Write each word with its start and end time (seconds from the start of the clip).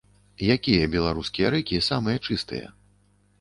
Якія 0.53 0.87
беларускія 0.95 1.51
рэкі 1.57 1.83
самыя 1.89 2.23
чыстыя? 2.27 2.73